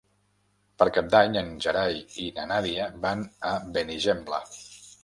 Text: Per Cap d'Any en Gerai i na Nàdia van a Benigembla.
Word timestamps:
Per 0.81 0.87
Cap 0.95 1.11
d'Any 1.15 1.37
en 1.43 1.51
Gerai 1.67 2.01
i 2.25 2.27
na 2.39 2.49
Nàdia 2.55 2.89
van 3.07 3.25
a 3.53 3.57
Benigembla. 3.79 4.43